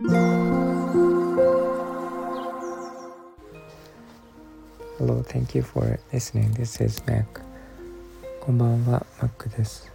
[0.00, 0.14] Hello,
[5.24, 6.52] thank you for listening.
[6.52, 7.24] This is Mac.
[8.40, 9.90] こんばんは、Mac です。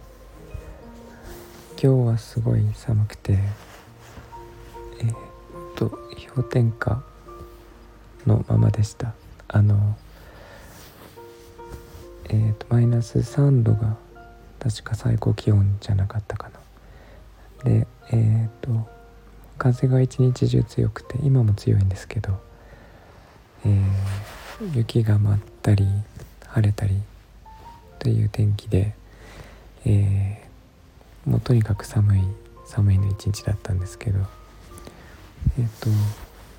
[1.82, 3.38] 今日はすごい寒くて、
[5.00, 5.14] えー、っ
[5.74, 5.88] と、
[6.36, 7.02] 氷点下
[8.26, 9.14] のままでした。
[9.48, 9.96] あの、
[12.28, 13.96] えー、っと、マイナス3度が
[14.58, 16.50] 確か最高気温じゃなかったか
[17.64, 17.70] な。
[17.70, 18.93] で、えー、っと、
[19.58, 22.38] 風が一日中強くて今も強いんですけど、
[23.64, 25.86] えー、雪が舞ったり
[26.46, 27.00] 晴れたり
[27.98, 28.94] という天気で、
[29.86, 32.20] えー、もうとにかく寒い
[32.66, 34.20] 寒いの一日だったんですけど
[35.58, 35.90] えっ、ー、と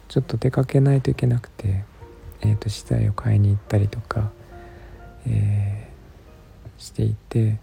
[0.07, 1.83] ちょっと出かけないといけなくて、
[2.41, 4.31] えーと、資材を買いに行ったりとか、
[5.27, 7.57] えー、していて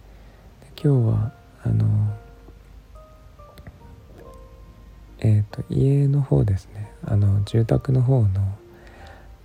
[0.82, 1.32] 今日は
[1.64, 2.16] あの
[5.24, 6.90] えーと、家の方ですね。
[7.04, 8.58] あの住宅の方の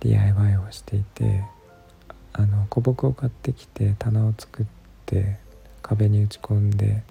[0.00, 1.44] DIY をしていて
[2.32, 4.66] あの古木を買ってきて棚を作っ
[5.06, 5.38] て
[5.82, 7.02] 壁に打ち込んで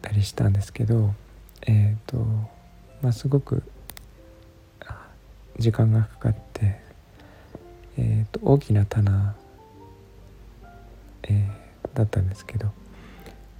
[0.00, 1.14] たりしたんですけど
[1.66, 2.18] えっ、ー、と
[3.02, 3.62] まあすごく
[5.58, 6.80] 時間がかかって、
[7.98, 9.34] えーと、大きな棚、
[11.22, 12.70] えー、だったんですけど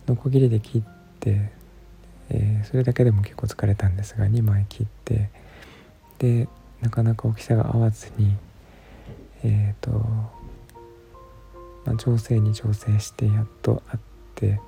[0.06, 0.82] ノコギリで切っ
[1.20, 1.55] て
[2.30, 5.30] えー、それだけでも結構疲れたんですが2枚切って。
[6.18, 6.48] で
[6.80, 8.36] なかなか大きさが合わずに
[9.42, 9.90] えっ、ー、と、
[11.84, 14.00] まあ、調整に調整してやっとあっ
[14.34, 14.60] て。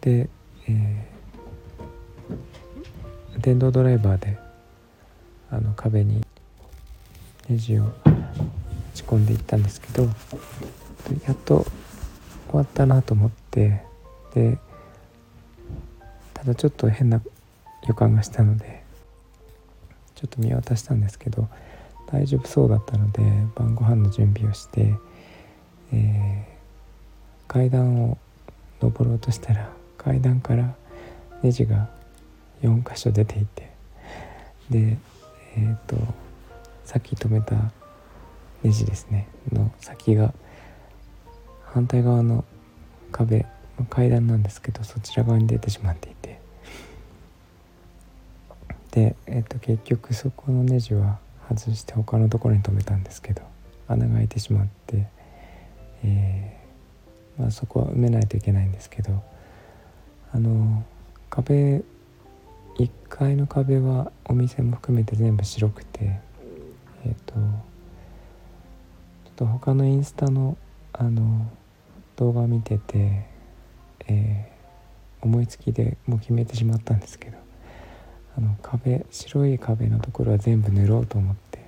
[0.00, 0.28] で、
[0.68, 4.38] えー、電動ドライバーで
[5.50, 6.24] あの壁に
[7.48, 7.92] ネジを打
[8.94, 11.64] ち込んでいったんですけどやっと
[12.48, 13.82] 終わったなと思って。
[14.34, 14.58] で
[16.46, 17.20] だちょっと変な
[17.86, 18.82] 予感がしたので
[20.14, 21.48] ちょっと見渡したんですけど
[22.06, 23.22] 大丈夫そうだったので
[23.54, 24.94] 晩ご飯の準備をして、
[25.92, 28.18] えー、階段を
[28.80, 30.74] 登ろうとしたら階段から
[31.42, 31.88] ネジが
[32.62, 33.70] 4箇所出ていて
[34.70, 34.98] で
[35.56, 35.96] えっ、ー、と
[36.84, 37.56] さっき止めた
[38.62, 40.32] ネジですねの先が
[41.64, 42.44] 反対側の
[43.12, 43.46] 壁
[43.84, 46.40] 階段なんですけどそちら側に出てしまっていて。
[48.92, 51.18] で、えっと、結局そこのネジは
[51.50, 53.42] 外して他のところに留めたんですけど
[53.88, 55.06] 穴が開いてしまって、
[56.02, 59.22] えー、まあ、そこは埋めないといけないんですけど
[60.32, 60.82] あの
[61.28, 61.82] 壁
[62.78, 66.20] 1階の壁はお店も含めて全部白くて
[67.04, 67.42] えっ、とちょっ
[69.36, 70.56] と他のインスタの
[70.92, 71.50] あの
[72.16, 73.26] 動画を見てて、
[75.26, 77.36] 思いつきでもう決めてしまったんですけど
[78.38, 81.66] あの壁白い壁のところは全部塗ろうと思って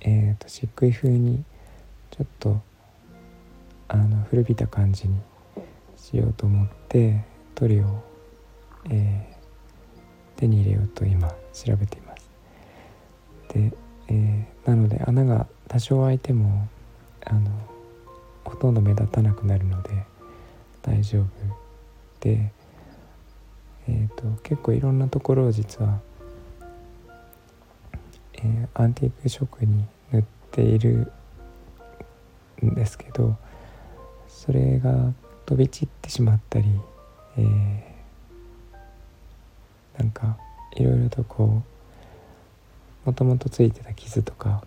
[0.00, 1.44] えっ、ー、と漆喰風に
[2.10, 2.60] ちょっと
[3.88, 5.18] あの古びた感じに
[5.96, 7.24] しようと思って
[7.54, 8.02] 塗料を、
[8.90, 12.30] えー、手に入れようと今調べています。
[13.54, 13.72] で、
[14.08, 16.68] えー、なので穴が多少開いても
[17.24, 17.50] あの
[18.44, 19.90] ほとんど目立たなくなるので
[20.88, 21.26] 大丈夫。
[22.20, 22.52] で
[23.90, 25.98] えーと、結構いろんなところを実は、
[28.34, 31.10] えー、アンティーク色に塗っている
[32.62, 33.34] んですけど
[34.28, 34.92] それが
[35.46, 36.66] 飛び散ってしまったり、
[37.38, 40.36] えー、なんか
[40.76, 41.62] いろいろとこ
[43.04, 44.62] うもともとついてた傷とか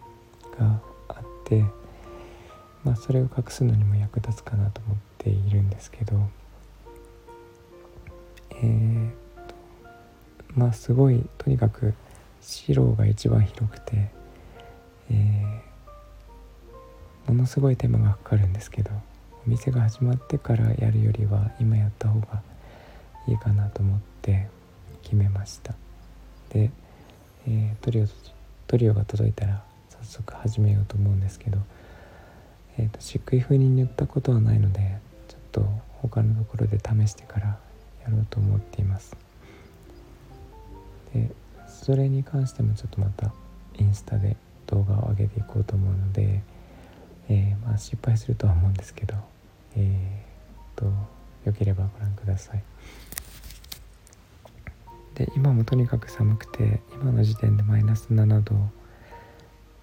[0.58, 1.64] があって、
[2.84, 6.42] まあ、それを隠すのにも役立つかなと思ってているんですけど。
[8.64, 9.10] えー、
[10.56, 11.94] まあすごいとにかく
[12.42, 14.10] 白が一番広くて、
[15.10, 18.92] えー、ものすごい手間がかかるんですけど
[19.46, 22.42] お店が始まってからやるよりは今やった方が
[23.28, 24.48] いいかなと思って
[25.02, 25.74] 決めました
[26.50, 26.70] で、
[27.48, 28.06] えー、トリオ
[28.68, 31.58] トリオが届いたら早速始めようと思うんですけど、
[32.78, 35.01] えーと、漆喰風に塗ったことはないので
[35.52, 35.66] と
[36.02, 37.58] 他のところで試してから
[38.04, 39.16] やろうと思っています。
[41.14, 41.30] で
[41.68, 43.32] それに関してもちょっとまた
[43.78, 44.36] インスタで
[44.68, 46.42] 動画を上げていこうと思うので、
[47.30, 49.16] えー、まあ、失敗するとは思うんですけど
[49.76, 50.86] えー、と
[51.46, 52.64] よければご覧ください。
[55.16, 58.56] で今もとにかく寒くて今の時点でマイナス7度。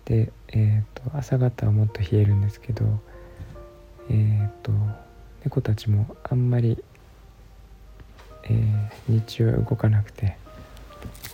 [0.04, 2.98] で、えーと、朝方はもっと冷えるんですけど
[4.08, 4.72] えっ、と
[5.48, 6.82] 猫たちもあんまり
[8.50, 10.36] えー、日中動かなくて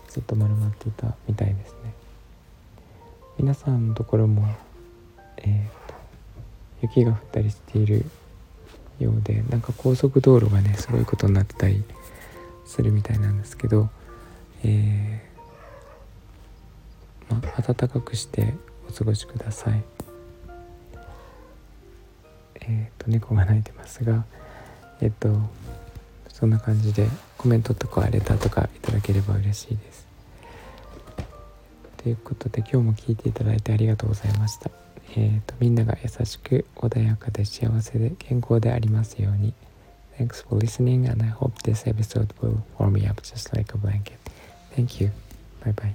[0.09, 1.95] ずっと丸まっていたみたいですね
[3.39, 4.47] 皆さんのところも、
[5.39, 5.95] えーと、
[6.83, 8.05] 雪が降ったりしている
[8.99, 11.83] ようでなんか高速道路がねすごいことになってたり
[12.65, 13.89] するみたいなんですけど、
[14.63, 18.55] えー、まあ、暖かくして
[18.89, 19.94] お過ごしください。
[22.69, 24.25] えっ、と猫が鳴いてますが
[25.01, 25.29] えっ、と
[26.29, 27.09] そんな感じで
[27.39, 30.07] コメントとかレターとかいただければ嬉しいです。
[32.03, 34.71] ということで今日も聞いていただいてありがとうございました。
[35.17, 39.55] えーと、みんなが優しく穏やかで幸せで健康でありますように。
[40.19, 44.19] Thanks for listening and I hope this episode will warm me up just like a blanket.
[44.77, 45.11] Thank you.
[45.65, 45.95] Bye bye.